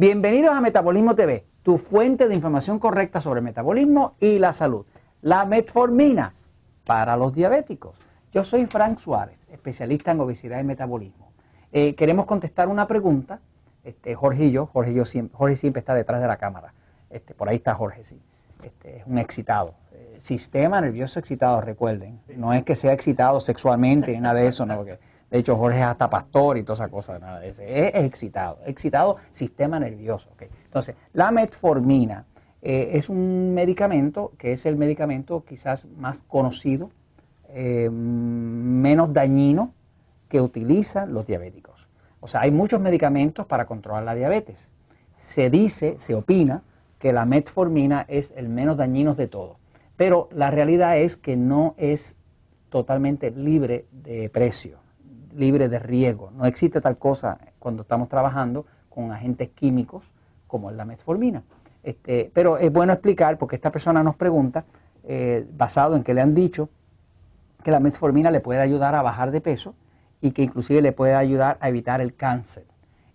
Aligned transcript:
Bienvenidos 0.00 0.54
a 0.54 0.62
Metabolismo 0.62 1.14
TV, 1.14 1.44
tu 1.62 1.76
fuente 1.76 2.26
de 2.26 2.34
información 2.34 2.78
correcta 2.78 3.20
sobre 3.20 3.42
metabolismo 3.42 4.14
y 4.18 4.38
la 4.38 4.54
salud. 4.54 4.86
La 5.20 5.44
metformina 5.44 6.32
para 6.86 7.18
los 7.18 7.34
diabéticos. 7.34 8.00
Yo 8.32 8.42
soy 8.42 8.64
Frank 8.64 8.98
Suárez, 8.98 9.44
especialista 9.52 10.12
en 10.12 10.20
obesidad 10.20 10.58
y 10.58 10.64
metabolismo. 10.64 11.30
Eh, 11.70 11.94
queremos 11.96 12.24
contestar 12.24 12.68
una 12.68 12.86
pregunta, 12.86 13.40
este, 13.84 14.14
Jorge 14.14 14.46
y 14.46 14.52
yo, 14.52 14.64
Jorge, 14.64 14.94
yo 14.94 15.04
siempre, 15.04 15.36
Jorge 15.36 15.56
siempre 15.58 15.80
está 15.80 15.92
detrás 15.92 16.22
de 16.22 16.28
la 16.28 16.38
cámara, 16.38 16.72
este, 17.10 17.34
por 17.34 17.50
ahí 17.50 17.56
está 17.56 17.74
Jorge, 17.74 18.02
sí, 18.02 18.18
este, 18.62 19.00
es 19.00 19.06
un 19.06 19.18
excitado, 19.18 19.74
eh, 19.92 20.16
sistema 20.18 20.80
nervioso 20.80 21.18
excitado, 21.18 21.60
recuerden, 21.60 22.20
no 22.38 22.54
es 22.54 22.62
que 22.62 22.74
sea 22.74 22.94
excitado 22.94 23.38
sexualmente, 23.38 24.18
nada 24.18 24.40
de 24.40 24.46
eso, 24.46 24.64
no, 24.64 24.78
porque 24.78 24.98
de 25.30 25.38
hecho 25.38 25.56
Jorge 25.56 25.78
es 25.78 25.86
hasta 25.86 26.10
pastor 26.10 26.58
y 26.58 26.64
toda 26.64 26.74
esa 26.74 26.88
cosa, 26.88 27.18
nada 27.18 27.40
de 27.40 27.48
eso, 27.48 27.62
es, 27.62 27.94
excitado, 27.94 28.58
excitado 28.66 29.16
sistema 29.32 29.78
nervioso. 29.78 30.30
Entonces, 30.64 30.96
la 31.12 31.30
metformina 31.30 32.26
eh, 32.62 32.90
es 32.94 33.08
un 33.08 33.54
medicamento 33.54 34.32
que 34.36 34.52
es 34.52 34.66
el 34.66 34.76
medicamento 34.76 35.44
quizás 35.44 35.86
más 35.86 36.24
conocido, 36.24 36.90
eh, 37.48 37.88
menos 37.90 39.12
dañino 39.12 39.72
que 40.28 40.40
utilizan 40.40 41.12
los 41.12 41.26
diabéticos. 41.26 41.88
O 42.20 42.26
sea, 42.26 42.42
hay 42.42 42.50
muchos 42.50 42.80
medicamentos 42.80 43.46
para 43.46 43.66
controlar 43.66 44.02
la 44.04 44.14
diabetes. 44.14 44.70
Se 45.16 45.48
dice, 45.48 45.96
se 45.98 46.14
opina, 46.14 46.62
que 46.98 47.12
la 47.12 47.24
metformina 47.24 48.04
es 48.08 48.32
el 48.36 48.48
menos 48.48 48.76
dañino 48.76 49.14
de 49.14 49.26
todos. 49.26 49.56
Pero 49.96 50.28
la 50.32 50.50
realidad 50.50 50.98
es 50.98 51.16
que 51.16 51.36
no 51.36 51.74
es 51.78 52.16
totalmente 52.68 53.30
libre 53.30 53.86
de 53.90 54.28
precio, 54.28 54.78
libre 55.34 55.68
de 55.68 55.78
riesgo. 55.78 56.30
No 56.32 56.46
existe 56.46 56.80
tal 56.80 56.98
cosa 56.98 57.38
cuando 57.58 57.82
estamos 57.82 58.08
trabajando 58.08 58.66
con 58.88 59.12
agentes 59.12 59.50
químicos 59.50 60.12
como 60.46 60.70
la 60.70 60.84
metformina. 60.84 61.42
Este, 61.82 62.30
pero 62.34 62.58
es 62.58 62.72
bueno 62.72 62.92
explicar, 62.92 63.38
porque 63.38 63.56
esta 63.56 63.70
persona 63.70 64.02
nos 64.02 64.16
pregunta, 64.16 64.64
eh, 65.04 65.46
basado 65.56 65.96
en 65.96 66.02
que 66.02 66.12
le 66.12 66.20
han 66.20 66.34
dicho 66.34 66.68
que 67.62 67.70
la 67.70 67.80
metformina 67.80 68.30
le 68.30 68.40
puede 68.40 68.60
ayudar 68.60 68.94
a 68.94 69.02
bajar 69.02 69.30
de 69.30 69.40
peso 69.40 69.74
y 70.20 70.32
que 70.32 70.42
inclusive 70.42 70.82
le 70.82 70.92
puede 70.92 71.14
ayudar 71.14 71.56
a 71.60 71.68
evitar 71.68 72.00
el 72.00 72.14
cáncer. 72.14 72.64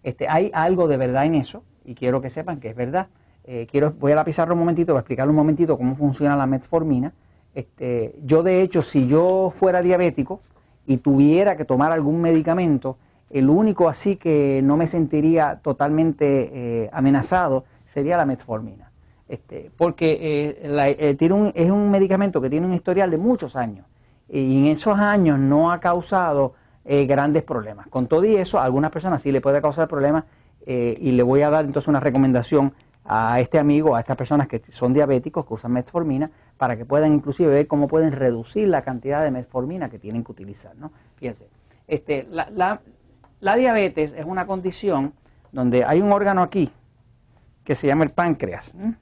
Este, 0.04 0.28
hay 0.28 0.52
algo 0.54 0.88
de 0.88 0.98
verdad 0.98 1.26
en 1.26 1.36
eso 1.36 1.64
y 1.84 1.96
quiero 1.96 2.22
que 2.22 2.30
sepan 2.30 2.60
que 2.60 2.70
es 2.70 2.76
verdad. 2.76 3.08
Eh, 3.44 3.68
quiero, 3.70 3.92
voy 3.92 4.12
a 4.12 4.16
la 4.16 4.24
un 4.24 4.60
momentito, 4.60 4.94
voy 4.94 5.00
a 5.00 5.02
explicar 5.02 5.30
un 5.30 5.36
momentito 5.36 5.78
cómo 5.78 5.96
funciona 5.96 6.36
la 6.36 6.48
metformina. 6.48 7.14
Este, 7.54 8.16
yo 8.24 8.44
de 8.44 8.62
hecho, 8.62 8.82
si 8.82 9.08
yo 9.08 9.52
fuera 9.54 9.82
diabético 9.82 10.42
y 10.88 10.98
tuviera 10.98 11.58
que 11.58 11.66
tomar 11.66 11.92
algún 11.92 12.22
medicamento, 12.22 12.98
el 13.30 13.50
único 13.50 13.90
así 13.90 14.16
que 14.16 14.62
no 14.64 14.78
me 14.78 14.88
sentiría 14.88 15.60
totalmente 15.62 16.84
eh, 16.84 16.90
amenazado 16.94 17.66
sería 17.86 18.18
la 18.18 18.26
metformina. 18.26 18.92
Este, 19.28 19.72
porque 19.76 20.20
eh, 20.22 20.96
eh, 21.00 21.16
tiene 21.16 21.34
un, 21.34 21.52
es 21.56 21.72
un 21.72 21.90
medicamento 21.90 22.40
que 22.40 22.50
tiene 22.50 22.68
un 22.68 22.74
historial 22.74 23.10
de 23.10 23.18
muchos 23.18 23.56
años 23.56 23.88
y 24.30 24.60
en 24.60 24.68
esos 24.68 25.00
años 25.00 25.40
no 25.40 25.72
ha 25.72 25.80
causado 25.80 26.54
grandes 26.88 27.42
problemas. 27.42 27.88
Con 27.88 28.06
todo 28.06 28.26
y 28.26 28.36
eso, 28.36 28.60
a 28.60 28.64
algunas 28.64 28.92
personas 28.92 29.20
sí 29.20 29.32
le 29.32 29.42
puede 29.42 29.60
causar 29.60 29.88
problemas 29.88 30.26
y 30.68 31.12
le 31.12 31.24
voy 31.24 31.42
a 31.42 31.50
dar 31.50 31.66
entonces 31.66 31.88
una 31.88 32.00
recomendación 32.00 32.74
a 33.06 33.40
este 33.40 33.60
amigo, 33.60 33.96
a 33.96 34.00
estas 34.00 34.18
personas 34.18 34.48
que 34.48 34.62
son 34.70 34.94
diabéticos, 34.94 35.46
que 35.46 35.54
usan 35.54 35.72
metformina, 35.72 36.32
para 36.58 36.76
que 36.76 36.86
puedan 36.86 37.14
inclusive 37.14 37.50
ver 37.50 37.68
cómo 37.68 37.88
pueden 37.88 38.12
reducir 38.12 38.68
la 38.68 38.82
cantidad 38.82 39.24
de 39.24 39.32
metformina 39.32 39.90
que 39.90 40.00
tienen 40.00 40.24
que 40.24 40.32
utilizar. 40.32 40.76
¿no? 40.76 40.92
Fíjense, 41.16 41.48
este, 41.88 42.28
la, 42.30 42.80
la 43.40 43.56
diabetes 43.56 44.14
es 44.14 44.26
una 44.26 44.48
condición 44.48 45.14
donde 45.52 45.86
hay 45.86 46.02
un 46.02 46.12
órgano 46.12 46.42
aquí, 46.42 46.72
que 47.64 47.76
se 47.76 47.88
llama 47.88 48.04
el 48.04 48.12
páncreas. 48.12 48.74
Eh, 48.76 48.96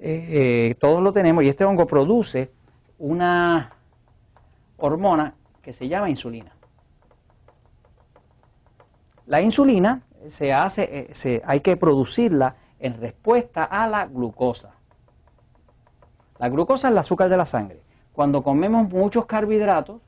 eh, 0.00 0.76
todos 0.78 1.02
lo 1.02 1.12
tenemos 1.12 1.42
y 1.42 1.48
este 1.48 1.64
hongo 1.64 1.86
produce 1.86 2.50
una 2.98 3.72
hormona 4.76 5.34
que 5.60 5.72
se 5.72 5.88
llama 5.88 6.08
insulina. 6.08 6.52
La 9.26 9.42
insulina 9.42 10.02
se 10.28 10.52
hace, 10.52 10.88
eh, 10.90 11.08
se, 11.12 11.42
hay 11.44 11.60
que 11.60 11.76
producirla 11.76 12.54
en 12.80 13.00
respuesta 13.00 13.64
a 13.64 13.86
la 13.86 14.06
glucosa. 14.06 14.72
La 16.38 16.48
glucosa 16.48 16.88
es 16.88 16.92
el 16.92 16.98
azúcar 16.98 17.28
de 17.28 17.36
la 17.36 17.44
sangre. 17.44 17.82
Cuando 18.12 18.42
comemos 18.42 18.88
muchos 18.88 19.26
carbohidratos, 19.26 20.00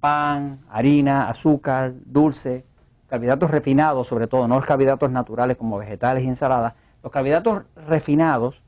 pan, 0.00 0.60
harina, 0.70 1.28
azúcar, 1.28 1.92
dulce, 2.04 2.64
carbohidratos 3.08 3.50
refinados, 3.50 4.06
sobre 4.06 4.26
todo, 4.26 4.46
no 4.46 4.56
los 4.56 4.66
carbohidratos 4.66 5.10
naturales 5.10 5.56
como 5.56 5.78
vegetales 5.78 6.24
y 6.24 6.28
ensaladas, 6.28 6.74
los 7.02 7.12
carbohidratos 7.12 7.64
refinados, 7.86 8.62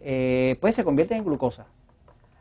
eh, 0.00 0.56
pues 0.60 0.74
se 0.74 0.84
convierten 0.84 1.18
en 1.18 1.24
glucosa. 1.24 1.66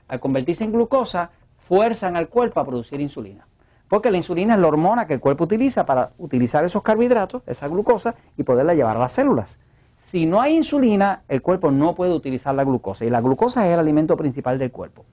Al 0.07 0.19
convertirse 0.19 0.63
en 0.63 0.72
glucosa, 0.72 1.31
fuerzan 1.68 2.16
al 2.16 2.29
cuerpo 2.29 2.59
a 2.59 2.66
producir 2.66 3.01
insulina. 3.01 3.46
Porque 3.87 4.11
la 4.11 4.17
insulina 4.17 4.55
es 4.55 4.59
la 4.59 4.67
hormona 4.67 5.07
que 5.07 5.13
el 5.13 5.19
cuerpo 5.19 5.45
utiliza 5.45 5.85
para 5.85 6.11
utilizar 6.17 6.63
esos 6.65 6.83
carbohidratos, 6.83 7.43
esa 7.47 7.67
glucosa, 7.67 8.15
y 8.37 8.43
poderla 8.43 8.73
llevar 8.73 8.97
a 8.97 8.99
las 8.99 9.13
células. 9.13 9.59
Si 9.97 10.25
no 10.25 10.41
hay 10.41 10.55
insulina, 10.55 11.23
el 11.27 11.41
cuerpo 11.41 11.71
no 11.71 11.95
puede 11.95 12.13
utilizar 12.13 12.53
la 12.55 12.63
glucosa, 12.63 13.05
y 13.05 13.09
la 13.09 13.21
glucosa 13.21 13.65
es 13.67 13.73
el 13.73 13.79
alimento 13.79 14.17
principal 14.17 14.57
del 14.57 14.71
cuerpo. 14.71 15.05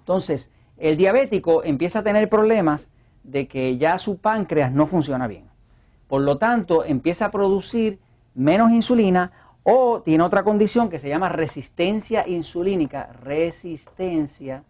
Entonces, 0.00 0.50
el 0.76 0.96
diabético 0.96 1.62
empieza 1.62 2.00
a 2.00 2.02
tener 2.02 2.28
problemas 2.28 2.88
de 3.22 3.46
que 3.46 3.78
ya 3.78 3.98
su 3.98 4.18
páncreas 4.18 4.72
no 4.72 4.86
funciona 4.86 5.26
bien. 5.26 5.44
Por 6.08 6.22
lo 6.22 6.38
tanto, 6.38 6.84
empieza 6.84 7.26
a 7.26 7.30
producir 7.30 8.00
menos 8.34 8.72
insulina 8.72 9.30
o 9.62 10.02
tiene 10.02 10.24
otra 10.24 10.42
condición 10.42 10.90
que 10.90 10.98
se 10.98 11.08
llama 11.08 11.28
resistencia 11.28 12.26
insulínica. 12.26 13.10
Resistencia 13.22 14.64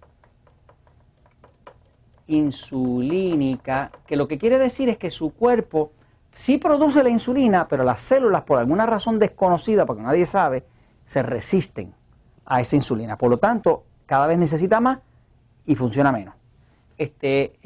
insulínica, 2.27 3.91
que 4.07 4.17
lo 4.17 4.29
que 4.29 4.39
quiere 4.39 4.59
decir 4.59 4.89
es 4.89 4.99
que 4.99 5.11
su 5.11 5.35
cuerpo 5.35 5.93
sí 6.35 6.59
produce 6.59 7.03
la 7.03 7.11
insulina, 7.11 7.69
pero 7.69 7.85
las 7.85 8.01
células, 8.01 8.43
por 8.43 8.59
alguna 8.59 8.87
razón 8.87 9.19
desconocida, 9.19 9.87
porque 9.87 10.03
nadie 10.03 10.27
sabe, 10.27 10.65
se 11.05 11.23
resisten 11.23 11.95
a 12.47 12.61
esa 12.61 12.77
insulina. 12.77 13.17
Por 13.17 13.31
lo 13.31 13.39
tanto, 13.39 13.85
cada 14.07 14.27
vez 14.27 14.39
necesita 14.39 14.81
más 14.81 14.99
y 15.67 15.75
funciona 15.75 16.11
menos 16.13 16.35
este, 17.03 17.59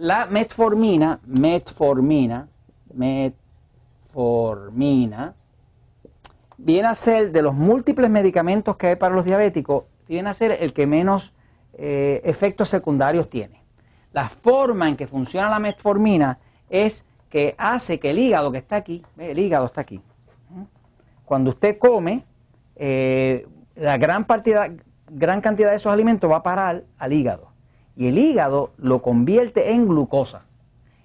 la 0.00 0.26
metformina, 0.26 1.20
metformina, 1.24 2.48
metformina, 4.12 5.34
viene 6.58 6.88
a 6.88 6.94
ser 6.94 7.32
de 7.32 7.42
los 7.42 7.54
múltiples 7.54 8.10
medicamentos 8.10 8.76
que 8.76 8.88
hay 8.88 8.96
para 8.96 9.14
los 9.14 9.24
diabéticos, 9.24 9.84
viene 10.08 10.30
a 10.30 10.34
ser 10.34 10.50
el 10.60 10.72
que 10.72 10.86
menos 10.86 11.32
eh, 11.74 12.20
efectos 12.24 12.68
secundarios 12.68 13.30
tiene. 13.30 13.61
La 14.12 14.28
forma 14.28 14.88
en 14.88 14.96
que 14.96 15.06
funciona 15.06 15.48
la 15.50 15.58
metformina 15.58 16.38
es 16.68 17.04
que 17.30 17.54
hace 17.56 17.98
que 17.98 18.10
el 18.10 18.18
hígado 18.18 18.52
que 18.52 18.58
está 18.58 18.76
aquí, 18.76 19.02
el 19.18 19.38
hígado 19.38 19.66
está 19.66 19.80
aquí, 19.80 20.00
cuando 21.24 21.50
usted 21.50 21.78
come, 21.78 22.24
eh, 22.76 23.46
la 23.74 23.96
gran, 23.96 24.26
gran 25.10 25.40
cantidad 25.40 25.70
de 25.70 25.76
esos 25.76 25.92
alimentos 25.92 26.30
va 26.30 26.36
a 26.36 26.42
parar 26.42 26.84
al 26.98 27.12
hígado 27.12 27.52
y 27.96 28.08
el 28.08 28.18
hígado 28.18 28.72
lo 28.78 29.02
convierte 29.02 29.72
en 29.72 29.88
glucosa. 29.88 30.42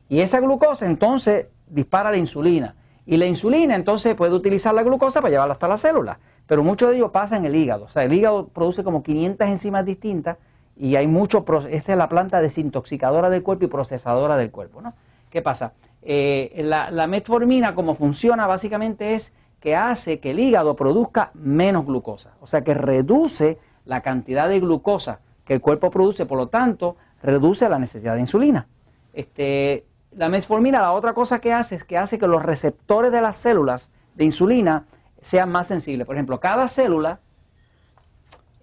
Y 0.10 0.22
esa 0.22 0.40
glucosa 0.40 0.86
entonces 0.86 1.48
dispara 1.68 2.12
la 2.12 2.18
insulina. 2.18 2.76
Y 3.06 3.18
la 3.18 3.26
insulina 3.26 3.76
entonces 3.76 4.16
puede 4.16 4.34
utilizar 4.34 4.74
la 4.74 4.84
glucosa 4.84 5.22
para 5.22 5.32
llevarla 5.32 5.54
hasta 5.54 5.68
la 5.68 5.78
célula. 5.78 6.20
Pero 6.46 6.64
mucho 6.64 6.90
de 6.90 6.96
ello 6.96 7.12
pasa 7.12 7.38
en 7.38 7.46
el 7.46 7.56
hígado. 7.56 7.86
O 7.86 7.90
sea, 7.90 8.04
el 8.04 8.14
hígado 8.14 8.48
produce 8.48 8.84
como 8.84 9.04
500 9.04 9.48
enzimas 9.48 9.86
distintas 9.86 10.38
y 10.80 10.96
hay 10.96 11.08
mucho, 11.08 11.46
esta 11.70 11.92
es 11.92 11.98
la 11.98 12.10
planta 12.10 12.42
desintoxicadora 12.42 13.30
del 13.30 13.44
cuerpo 13.44 13.66
y 13.66 13.68
procesadora 13.68 14.38
del 14.38 14.52
cuerpo. 14.52 14.82
¿no? 14.82 14.94
¿Qué 15.30 15.42
pasa? 15.42 15.74
Eh, 16.02 16.62
la, 16.64 17.08
metformina 17.08 17.76
como 17.76 17.96
funciona 17.96 18.48
básicamente 18.48 19.16
es 19.16 19.34
que 19.60 19.76
hace 19.76 20.20
que 20.20 20.32
el 20.32 20.40
hígado 20.40 20.76
produzca 20.76 21.32
menos 21.34 21.86
glucosa. 21.86 22.36
O 22.42 22.48
sea, 22.48 22.62
que 22.62 22.74
reduce 22.74 23.58
la 23.86 24.02
cantidad 24.02 24.48
de 24.48 24.60
glucosa 24.60 25.20
que 25.46 25.54
el 25.54 25.62
cuerpo 25.62 25.90
produce, 25.90 26.26
por 26.26 26.38
lo 26.38 26.48
tanto, 26.48 26.98
reduce 27.24 27.68
la 27.68 27.80
necesidad 27.80 28.14
de 28.16 28.22
insulina. 28.22 28.68
Este, 29.14 29.86
la 30.12 30.30
metformina, 30.30 30.80
la 30.80 30.92
otra 30.92 31.14
cosa 31.14 31.40
que 31.40 31.54
hace 31.54 31.76
es 31.76 31.84
que 31.84 31.98
hace 31.98 32.20
que 32.20 32.28
los 32.28 32.44
receptores 32.44 33.12
de 33.12 33.22
las 33.22 33.36
células 33.36 33.90
de 34.16 34.26
insulina 34.26 34.86
sean 35.22 35.50
más 35.50 35.68
sensibles. 35.68 36.06
Por 36.06 36.16
ejemplo, 36.16 36.40
cada 36.40 36.68
célula, 36.68 37.20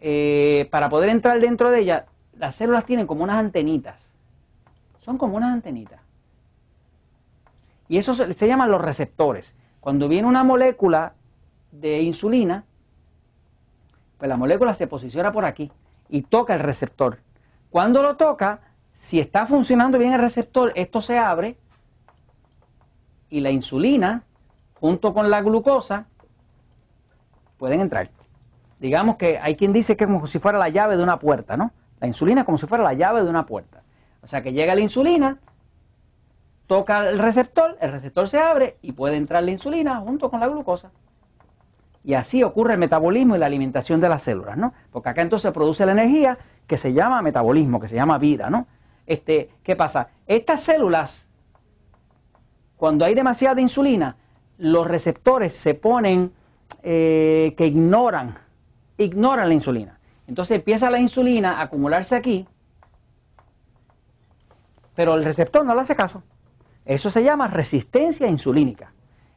eh, 0.06 0.68
para 0.70 0.90
poder 0.90 1.08
entrar 1.08 1.40
dentro 1.40 1.70
de 1.70 1.80
ella, 1.80 2.04
las 2.34 2.56
células 2.56 2.84
tienen 2.84 3.06
como 3.06 3.24
unas 3.24 3.38
antenitas. 3.38 4.12
Son 5.00 5.16
como 5.16 5.38
unas 5.38 5.50
antenitas. 5.50 5.98
Y 7.88 7.96
eso 7.96 8.12
se, 8.12 8.30
se 8.34 8.46
llaman 8.46 8.70
los 8.70 8.82
receptores. 8.82 9.54
Cuando 9.80 10.06
viene 10.06 10.28
una 10.28 10.44
molécula 10.44 11.14
de 11.72 12.02
insulina, 12.02 12.66
pues 14.18 14.28
la 14.28 14.36
molécula 14.36 14.74
se 14.74 14.86
posiciona 14.86 15.32
por 15.32 15.46
aquí 15.46 15.72
y 16.10 16.20
toca 16.20 16.52
el 16.52 16.60
receptor. 16.60 17.20
Cuando 17.70 18.02
lo 18.02 18.16
toca, 18.16 18.60
si 18.92 19.20
está 19.20 19.46
funcionando 19.46 19.98
bien 19.98 20.12
el 20.12 20.20
receptor, 20.20 20.70
esto 20.74 21.00
se 21.00 21.18
abre 21.18 21.56
y 23.30 23.40
la 23.40 23.50
insulina, 23.50 24.22
junto 24.74 25.14
con 25.14 25.30
la 25.30 25.40
glucosa, 25.40 26.08
pueden 27.56 27.80
entrar. 27.80 28.10
Digamos 28.78 29.16
que 29.16 29.38
hay 29.38 29.56
quien 29.56 29.72
dice 29.72 29.96
que 29.96 30.04
es 30.04 30.10
como 30.10 30.26
si 30.26 30.38
fuera 30.38 30.58
la 30.58 30.68
llave 30.68 30.96
de 30.96 31.02
una 31.02 31.18
puerta, 31.18 31.56
¿no? 31.56 31.72
La 32.00 32.06
insulina 32.06 32.40
es 32.42 32.44
como 32.44 32.58
si 32.58 32.66
fuera 32.66 32.84
la 32.84 32.92
llave 32.92 33.22
de 33.22 33.30
una 33.30 33.46
puerta. 33.46 33.82
O 34.22 34.26
sea 34.26 34.42
que 34.42 34.52
llega 34.52 34.74
la 34.74 34.80
insulina, 34.80 35.38
toca 36.66 37.08
el 37.08 37.18
receptor, 37.18 37.76
el 37.80 37.92
receptor 37.92 38.28
se 38.28 38.38
abre 38.38 38.76
y 38.82 38.92
puede 38.92 39.16
entrar 39.16 39.42
la 39.42 39.50
insulina 39.50 40.00
junto 40.00 40.30
con 40.30 40.40
la 40.40 40.48
glucosa. 40.48 40.90
Y 42.02 42.14
así 42.14 42.42
ocurre 42.42 42.74
el 42.74 42.78
metabolismo 42.78 43.36
y 43.36 43.38
la 43.38 43.46
alimentación 43.46 44.00
de 44.00 44.08
las 44.08 44.22
células, 44.22 44.58
¿no? 44.58 44.74
Porque 44.90 45.08
acá 45.08 45.22
entonces 45.22 45.50
produce 45.52 45.86
la 45.86 45.92
energía 45.92 46.38
que 46.66 46.76
se 46.76 46.92
llama 46.92 47.22
metabolismo, 47.22 47.80
que 47.80 47.88
se 47.88 47.96
llama 47.96 48.18
vida, 48.18 48.50
¿no? 48.50 48.66
Este, 49.06 49.50
¿Qué 49.62 49.76
pasa? 49.76 50.08
Estas 50.26 50.62
células, 50.62 51.26
cuando 52.76 53.04
hay 53.04 53.14
demasiada 53.14 53.60
insulina, 53.60 54.16
los 54.58 54.86
receptores 54.86 55.54
se 55.54 55.74
ponen 55.74 56.32
eh, 56.82 57.54
que 57.56 57.66
ignoran, 57.66 58.38
ignoran 58.98 59.48
la 59.48 59.54
insulina. 59.54 59.98
Entonces 60.26 60.56
empieza 60.56 60.90
la 60.90 60.98
insulina 60.98 61.58
a 61.58 61.62
acumularse 61.62 62.16
aquí, 62.16 62.46
pero 64.94 65.14
el 65.14 65.24
receptor 65.24 65.64
no 65.64 65.74
le 65.74 65.80
hace 65.80 65.96
caso. 65.96 66.22
Eso 66.84 67.10
se 67.10 67.22
llama 67.22 67.48
resistencia 67.48 68.26
insulínica. 68.28 68.92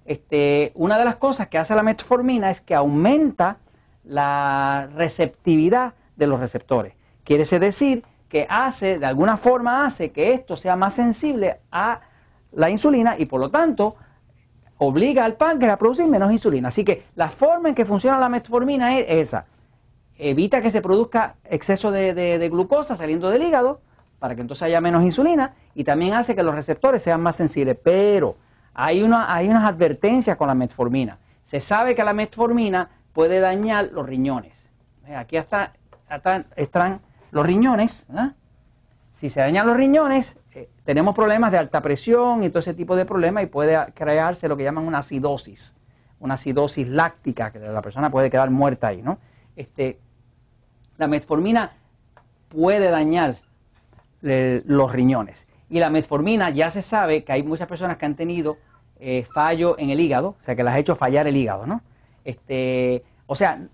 Este, 0.06 0.72
una 0.76 0.98
de 0.98 1.06
las 1.06 1.18
cosas 1.18 1.48
que 1.48 1.58
hace 1.58 1.76
la 1.76 1.84
metformina 1.84 2.52
es 2.52 2.62
que 2.62 2.76
aumenta 2.76 3.58
la 4.04 4.90
receptividad 4.96 5.94
de 6.16 6.28
los 6.28 6.40
receptores. 6.40 6.94
Quiere 7.24 7.44
decir 7.60 8.04
que 8.30 8.48
hace, 8.50 9.00
de 9.00 9.06
alguna 9.06 9.38
forma 9.38 9.86
hace 9.86 10.12
que 10.12 10.34
esto 10.34 10.56
sea 10.56 10.76
más 10.76 10.94
sensible 10.94 11.60
a 11.72 12.02
la 12.54 12.70
insulina 12.70 13.16
y 13.18 13.26
por 13.26 13.40
lo 13.40 13.50
tanto 13.50 13.96
obliga 14.78 15.26
al 15.26 15.36
páncreas 15.36 15.74
a 15.74 15.78
producir 15.78 16.08
menos 16.08 16.32
insulina. 16.32 16.70
Así 16.70 16.84
que 16.84 17.06
la 17.16 17.30
forma 17.30 17.70
en 17.70 17.76
que 17.76 17.86
funciona 17.86 18.20
la 18.20 18.30
metformina 18.30 18.98
es 18.98 19.06
esa. 19.10 19.46
Evita 20.18 20.62
que 20.62 20.72
se 20.72 20.82
produzca 20.82 21.36
exceso 21.46 21.92
de, 21.92 22.50
glucosa 22.52 22.96
saliendo 22.96 23.30
del 23.30 23.44
hígado 23.44 23.82
para 24.20 24.36
que 24.36 24.42
entonces 24.42 24.64
haya 24.64 24.82
menos 24.82 25.04
insulina 25.04 25.54
y 25.76 25.84
también 25.84 26.14
hace 26.14 26.36
que 26.36 26.44
los 26.44 26.56
receptores 26.56 27.04
sean 27.04 27.22
más 27.22 27.36
sensibles. 27.36 27.78
Pero 27.84 28.36
hay, 28.74 29.04
una, 29.04 29.34
hay 29.34 29.48
unas 29.48 29.66
advertencias 29.66 30.38
con 30.38 30.48
la 30.48 30.56
metformina. 30.56 31.20
Se 31.44 31.60
sabe 31.60 31.96
que 31.96 32.04
la 32.04 32.14
metformina 32.14 32.90
puede 33.14 33.40
dañar 33.40 33.90
los 33.92 34.06
riñones. 34.06 34.68
Aquí 35.16 35.38
están, 35.38 35.72
están 36.56 37.00
los 37.32 37.46
riñones. 37.46 38.06
Si 39.18 39.30
se 39.30 39.40
dañan 39.40 39.66
los 39.66 39.76
riñones, 39.76 40.38
eh, 40.54 40.70
tenemos 40.86 41.16
problemas 41.16 41.52
de 41.52 41.58
alta 41.58 41.82
presión 41.82 42.44
y 42.44 42.50
todo 42.50 42.60
ese 42.60 42.76
tipo 42.76 42.96
de 42.96 43.04
problemas 43.04 43.44
y 43.44 43.48
puede 43.48 43.76
crearse 43.94 44.48
lo 44.48 44.56
que 44.56 44.64
llaman 44.64 44.86
una 44.86 45.00
acidosis, 45.00 45.76
una 46.20 46.36
acidosis 46.36 46.88
láctica, 46.88 47.52
que 47.52 47.58
la 47.58 47.82
persona 47.82 48.12
puede 48.12 48.30
quedar 48.30 48.52
muerta 48.52 48.90
ahí, 48.90 49.02
¿no? 49.02 49.18
Este, 49.56 50.00
la 50.98 51.08
metformina 51.08 51.72
puede 52.48 52.92
dañar 52.92 53.38
eh, 54.22 54.62
los 54.66 54.92
riñones. 54.92 55.48
Y 55.68 55.80
la 55.80 55.90
metformina 55.90 56.52
ya 56.52 56.70
se 56.70 56.84
sabe 56.84 57.24
que 57.24 57.32
hay 57.32 57.42
muchas 57.42 57.68
personas 57.68 57.98
que 57.98 58.06
han 58.06 58.16
tenido 58.16 58.58
eh, 59.00 59.26
fallo 59.34 59.80
en 59.80 59.90
el 59.90 60.00
hígado, 60.00 60.36
o 60.38 60.42
sea, 60.42 60.56
que 60.56 60.64
las 60.64 60.76
ha 60.76 60.80
hecho 60.80 60.96
fallar 60.96 61.26
el 61.26 61.36
hígado, 61.36 61.66
¿no? 61.66 61.82
Este, 62.24 63.04
o 63.26 63.36
sea, 63.36 63.68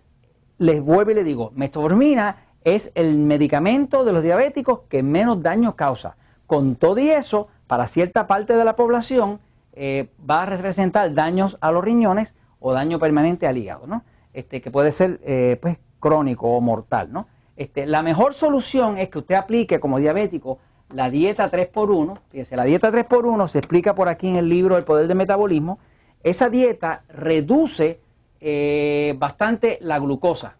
les 0.58 0.82
vuelvo 0.82 1.12
y 1.12 1.16
les 1.16 1.26
digo, 1.26 1.52
metformina 1.54 2.38
es 2.66 2.92
el 2.96 3.18
medicamento 3.18 4.06
de 4.06 4.14
los 4.14 4.24
diabéticos 4.24 4.82
que 4.90 5.04
menos 5.04 5.42
daño 5.42 5.76
causa. 5.76 6.16
Con 6.48 6.76
todo 6.76 7.00
y 7.00 7.10
eso, 7.10 7.48
para 7.68 7.88
cierta 7.88 8.28
parte 8.28 8.54
de 8.54 8.66
la 8.66 8.76
población 8.76 9.40
eh, 9.74 10.10
va 10.30 10.44
a 10.44 10.46
representar 10.46 11.14
daños 11.14 11.58
a 11.62 11.72
los 11.72 11.84
riñones 11.84 12.34
o 12.60 12.74
daño 12.74 13.00
permanente 13.00 13.48
al 13.48 13.58
hígado, 13.58 13.88
¿no? 13.88 14.04
Este, 14.34 14.62
que 14.62 14.72
puede 14.72 14.92
ser 14.92 15.20
eh, 15.24 15.58
pues, 15.62 15.78
crónico 16.00 16.48
o 16.48 16.62
mortal, 16.62 17.12
¿no? 17.12 17.28
Este, 17.56 17.86
la 17.86 18.02
mejor 18.02 18.34
solución 18.34 18.98
es 18.98 19.10
que 19.10 19.20
usted 19.20 19.36
aplique 19.36 19.80
como 19.80 20.00
diabético 20.00 20.60
la 20.92 21.10
dieta 21.10 21.50
3x1. 21.50 22.20
Fíjese, 22.30 22.56
la 22.56 22.64
dieta 22.64 22.92
3x1 22.92 23.48
se 23.48 23.60
explica 23.60 23.96
por 23.96 24.10
aquí 24.10 24.28
en 24.28 24.38
el 24.38 24.50
libro 24.50 24.78
El 24.78 24.84
Poder 24.84 25.08
del 25.08 25.18
Metabolismo. 25.18 25.80
Esa 26.24 26.50
dieta 26.50 27.04
reduce 27.10 28.00
eh, 28.40 29.16
bastante 29.18 29.78
la 29.82 30.00
glucosa. 30.00 30.56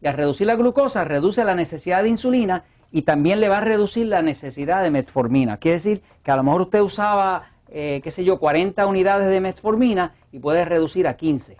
Y 0.00 0.06
al 0.06 0.14
reducir 0.14 0.46
la 0.46 0.56
glucosa, 0.56 1.04
reduce 1.04 1.44
la 1.44 1.54
necesidad 1.54 2.02
de 2.02 2.08
insulina 2.08 2.64
y 2.90 3.02
también 3.02 3.40
le 3.40 3.48
va 3.48 3.58
a 3.58 3.62
reducir 3.62 4.06
la 4.06 4.22
necesidad 4.22 4.82
de 4.82 4.90
metformina. 4.90 5.58
Quiere 5.58 5.76
decir 5.76 6.02
que 6.22 6.30
a 6.30 6.36
lo 6.36 6.42
mejor 6.42 6.62
usted 6.62 6.80
usaba, 6.80 7.50
eh, 7.68 8.00
qué 8.02 8.10
sé 8.10 8.24
yo, 8.24 8.38
40 8.38 8.86
unidades 8.86 9.28
de 9.28 9.40
metformina 9.40 10.14
y 10.32 10.38
puede 10.38 10.64
reducir 10.64 11.06
a 11.08 11.16
15. 11.16 11.56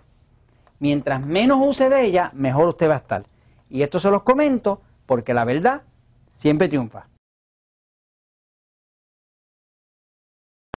Mientras 0.79 1.25
menos 1.25 1.59
use 1.61 1.89
de 1.89 2.05
ella, 2.05 2.31
mejor 2.33 2.69
usted 2.69 2.89
va 2.89 2.95
a 2.95 2.99
estar. 2.99 3.25
Y 3.69 3.83
esto 3.83 3.99
se 3.99 4.09
los 4.09 4.23
comento 4.23 4.81
porque 5.05 5.33
la 5.33 5.43
verdad 5.43 5.81
siempre 6.31 6.69
triunfa. 6.69 7.08